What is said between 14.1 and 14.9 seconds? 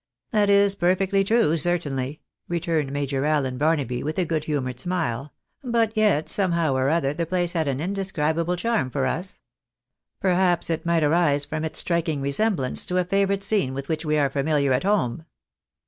are familiar at